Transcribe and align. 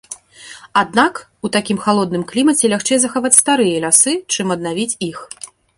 Аднак, 0.81 1.13
у 1.47 1.51
такім 1.57 1.77
халодным 1.85 2.23
клімаце 2.33 2.65
лягчэй 2.75 2.99
захаваць 3.05 3.35
старыя 3.41 3.75
лясы, 3.87 4.13
чым 4.37 4.47
аднавіць 4.57 4.95
іх. 5.13 5.19